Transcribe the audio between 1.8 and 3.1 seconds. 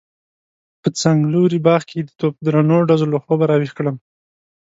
کې د توپ درنو ډزو